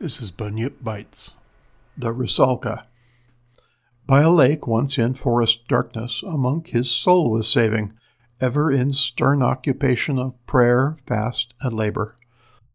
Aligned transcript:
This 0.00 0.22
is 0.22 0.30
Bunyip 0.30 0.84
Bites. 0.84 1.34
The 1.96 2.14
Rusalka. 2.14 2.84
By 4.06 4.22
a 4.22 4.30
lake 4.30 4.64
once 4.64 4.96
in 4.96 5.14
forest 5.14 5.66
darkness, 5.66 6.22
a 6.22 6.38
monk 6.38 6.68
his 6.68 6.88
soul 6.88 7.32
was 7.32 7.48
saving, 7.48 7.94
ever 8.40 8.70
in 8.70 8.92
stern 8.92 9.42
occupation 9.42 10.16
of 10.16 10.46
prayer, 10.46 10.98
fast, 11.04 11.52
and 11.60 11.72
labor. 11.72 12.16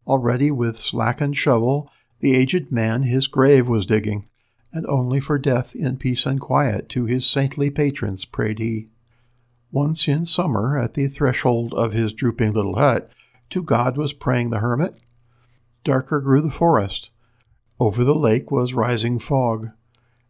Already 0.06 0.50
with 0.50 0.78
slackened 0.78 1.34
shovel, 1.38 1.90
the 2.20 2.34
aged 2.34 2.70
man 2.70 3.04
his 3.04 3.26
grave 3.26 3.68
was 3.68 3.86
digging, 3.86 4.28
and 4.70 4.84
only 4.84 5.18
for 5.18 5.38
death 5.38 5.74
in 5.74 5.96
peace 5.96 6.26
and 6.26 6.38
quiet 6.38 6.90
to 6.90 7.06
his 7.06 7.24
saintly 7.24 7.70
patrons 7.70 8.26
prayed 8.26 8.58
he. 8.58 8.90
Once 9.72 10.06
in 10.06 10.26
summer, 10.26 10.76
at 10.76 10.92
the 10.92 11.08
threshold 11.08 11.72
of 11.72 11.94
his 11.94 12.12
drooping 12.12 12.52
little 12.52 12.76
hut, 12.76 13.08
to 13.48 13.62
God 13.62 13.96
was 13.96 14.12
praying 14.12 14.50
the 14.50 14.58
hermit. 14.58 14.98
Darker 15.84 16.20
grew 16.20 16.42
the 16.42 16.50
forest, 16.50 17.10
over 17.80 18.04
the 18.04 18.14
lake 18.14 18.50
was 18.52 18.72
rising 18.72 19.18
fog, 19.18 19.68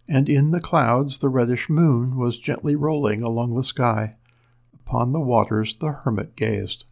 and 0.08 0.28
in 0.28 0.50
the 0.50 0.60
clouds 0.60 1.18
the 1.18 1.28
reddish 1.28 1.68
moon 1.68 2.16
was 2.16 2.38
gently 2.38 2.74
rolling 2.74 3.22
along 3.22 3.54
the 3.54 3.62
sky. 3.62 4.14
Upon 4.72 5.12
the 5.12 5.20
waters 5.20 5.76
the 5.76 5.92
hermit 5.92 6.36
gazed. 6.36 6.84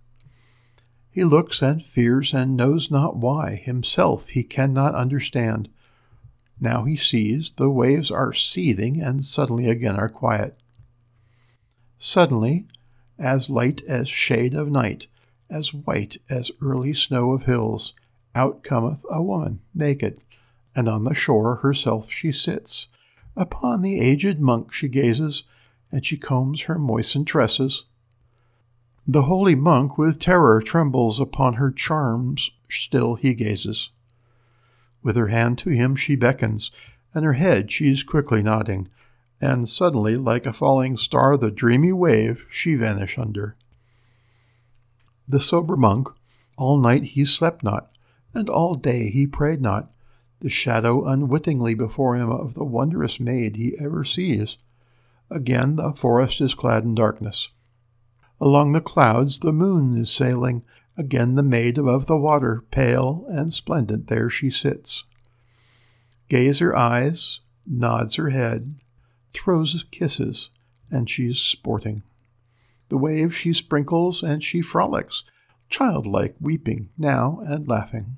He 1.10 1.24
looks 1.24 1.62
and 1.62 1.82
fears 1.82 2.32
and 2.34 2.56
knows 2.56 2.90
not 2.90 3.16
why, 3.16 3.56
himself 3.56 4.28
he 4.30 4.42
cannot 4.42 4.94
understand. 4.94 5.68
Now 6.60 6.84
he 6.84 6.96
sees 6.96 7.52
the 7.52 7.70
waves 7.70 8.10
are 8.10 8.32
seething 8.32 9.00
and 9.00 9.24
suddenly 9.24 9.68
again 9.68 9.96
are 9.96 10.08
quiet. 10.08 10.58
Suddenly, 11.98 12.66
as 13.18 13.50
light 13.50 13.82
as 13.84 14.08
shade 14.08 14.54
of 14.54 14.70
night, 14.70 15.06
as 15.50 15.74
white 15.74 16.16
as 16.30 16.50
early 16.60 16.94
snow 16.94 17.32
of 17.32 17.44
hills, 17.44 17.94
out 18.34 18.62
cometh 18.62 19.00
a 19.10 19.22
woman, 19.22 19.60
naked, 19.74 20.18
and 20.74 20.88
on 20.88 21.04
the 21.04 21.14
shore 21.14 21.56
herself 21.56 22.10
she 22.10 22.32
sits. 22.32 22.88
Upon 23.36 23.82
the 23.82 24.00
aged 24.00 24.40
monk 24.40 24.72
she 24.72 24.88
gazes, 24.88 25.44
and 25.90 26.04
she 26.04 26.16
combs 26.16 26.62
her 26.62 26.78
moistened 26.78 27.26
tresses. 27.26 27.84
The 29.06 29.22
holy 29.22 29.54
monk 29.54 29.98
with 29.98 30.18
terror 30.18 30.62
trembles, 30.62 31.18
upon 31.18 31.54
her 31.54 31.70
charms 31.70 32.50
still 32.68 33.16
he 33.16 33.34
gazes. 33.34 33.90
With 35.02 35.16
her 35.16 35.28
hand 35.28 35.58
to 35.58 35.70
him 35.70 35.96
she 35.96 36.14
beckons, 36.14 36.70
and 37.14 37.24
her 37.24 37.32
head 37.32 37.70
she's 37.70 38.02
quickly 38.02 38.42
nodding, 38.42 38.88
and 39.40 39.68
suddenly, 39.68 40.16
like 40.16 40.46
a 40.46 40.52
falling 40.52 40.96
star, 40.96 41.36
the 41.36 41.50
dreamy 41.50 41.92
wave 41.92 42.46
she 42.48 42.76
vanish 42.76 43.18
under. 43.18 43.56
The 45.28 45.40
sober 45.40 45.76
monk, 45.76 46.08
all 46.56 46.78
night 46.78 47.02
he 47.02 47.24
slept 47.24 47.64
not, 47.64 47.90
and 48.32 48.48
all 48.48 48.74
day 48.74 49.10
he 49.10 49.26
prayed 49.26 49.60
not, 49.60 49.90
the 50.42 50.48
shadow 50.48 51.06
unwittingly 51.06 51.72
before 51.72 52.16
him 52.16 52.28
of 52.28 52.54
the 52.54 52.64
wondrous 52.64 53.20
maid 53.20 53.54
he 53.54 53.78
ever 53.78 54.02
sees. 54.02 54.58
Again 55.30 55.76
the 55.76 55.92
forest 55.92 56.40
is 56.40 56.54
clad 56.54 56.82
in 56.82 56.96
darkness. 56.96 57.48
Along 58.40 58.72
the 58.72 58.80
clouds 58.80 59.38
the 59.38 59.52
moon 59.52 59.96
is 59.96 60.10
sailing. 60.10 60.64
Again 60.96 61.36
the 61.36 61.44
maid 61.44 61.78
above 61.78 62.06
the 62.06 62.16
water, 62.16 62.64
pale 62.72 63.24
and 63.28 63.54
splendent, 63.54 64.08
there 64.08 64.28
she 64.28 64.50
sits. 64.50 65.04
Gaze 66.28 66.58
her 66.58 66.76
eyes, 66.76 67.38
nods 67.64 68.16
her 68.16 68.30
head, 68.30 68.74
throws 69.32 69.84
kisses, 69.92 70.50
and 70.90 71.08
she 71.08 71.30
is 71.30 71.40
sporting. 71.40 72.02
The 72.88 72.98
waves 72.98 73.36
she 73.36 73.52
sprinkles 73.52 74.24
and 74.24 74.42
she 74.42 74.60
frolics, 74.60 75.22
childlike, 75.68 76.34
weeping 76.40 76.88
now 76.98 77.40
and 77.46 77.68
laughing. 77.68 78.16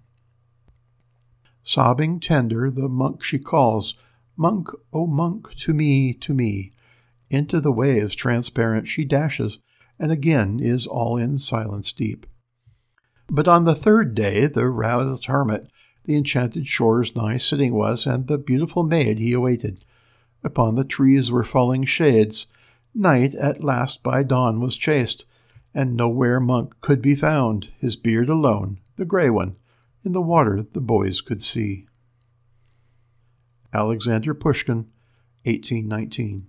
Sobbing 1.67 2.21
tender, 2.21 2.71
the 2.71 2.89
monk 2.89 3.23
she 3.23 3.39
calls, 3.39 3.95
Monk, 4.37 4.69
O 4.93 5.07
monk, 5.07 5.55
to 5.57 5.73
me, 5.73 6.13
to 6.13 6.35
me. 6.35 6.73
Into 7.31 7.59
the 7.59 7.73
waves 7.73 8.15
transparent 8.15 8.87
she 8.87 9.05
dashes, 9.07 9.59
and 9.99 10.13
again 10.13 10.61
is 10.61 10.87
all 10.87 11.17
in 11.17 11.39
silence 11.39 11.91
deep. 11.93 12.27
But 13.31 13.49
on 13.49 13.65
the 13.65 13.75
third 13.75 14.15
day 14.15 14.47
the 14.47 14.69
roused 14.69 15.25
hermit 15.25 15.67
the 16.05 16.17
enchanted 16.17 16.67
shores 16.67 17.17
nigh 17.17 17.39
sitting 17.39 17.73
was, 17.73 18.07
and 18.07 18.27
the 18.27 18.37
beautiful 18.37 18.83
maid 18.83 19.19
he 19.19 19.33
awaited. 19.33 19.87
Upon 20.43 20.75
the 20.75 20.85
trees 20.85 21.33
were 21.33 21.45
falling 21.45 21.85
shades. 21.85 22.47
Night 22.95 23.35
at 23.35 23.65
last 23.65 24.03
by 24.03 24.23
dawn 24.23 24.61
was 24.61 24.77
chased, 24.77 25.25
and 25.73 25.97
nowhere 25.97 26.41
monk 26.41 26.75
could 26.83 27.01
be 27.01 27.15
found, 27.15 27.71
his 27.79 27.97
beard 27.97 28.29
alone, 28.29 28.81
the 28.97 29.07
grey 29.07 29.31
one, 29.31 29.57
in 30.05 30.13
the 30.13 30.21
water 30.21 30.63
the 30.73 30.81
boys 30.81 31.21
could 31.21 31.43
see. 31.43 31.87
Alexander 33.73 34.35
Pushkin, 34.35 34.89
1819. 35.45 36.47